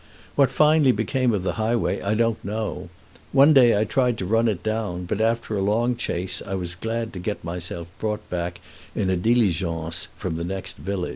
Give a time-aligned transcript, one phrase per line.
[0.35, 2.89] What finally became of the highway I don't know.
[3.33, 6.73] One day I tried to run it down, but after a long chase I was
[6.73, 8.61] glad to get myself brought back
[8.95, 11.09] in a diligence from the next village.